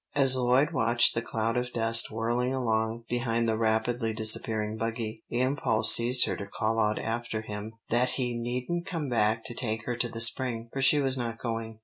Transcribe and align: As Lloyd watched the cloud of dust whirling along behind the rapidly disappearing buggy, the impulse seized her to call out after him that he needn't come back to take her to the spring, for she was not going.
As 0.15 0.35
Lloyd 0.35 0.71
watched 0.71 1.13
the 1.13 1.21
cloud 1.21 1.55
of 1.57 1.71
dust 1.73 2.09
whirling 2.09 2.55
along 2.55 3.03
behind 3.07 3.47
the 3.47 3.55
rapidly 3.55 4.13
disappearing 4.13 4.75
buggy, 4.75 5.21
the 5.29 5.41
impulse 5.41 5.93
seized 5.93 6.25
her 6.25 6.35
to 6.37 6.47
call 6.47 6.79
out 6.79 6.97
after 6.97 7.43
him 7.43 7.73
that 7.89 8.09
he 8.17 8.35
needn't 8.35 8.87
come 8.87 9.09
back 9.09 9.43
to 9.45 9.53
take 9.53 9.85
her 9.85 9.95
to 9.97 10.09
the 10.09 10.19
spring, 10.19 10.69
for 10.73 10.81
she 10.81 10.99
was 10.99 11.19
not 11.19 11.37
going. 11.37 11.77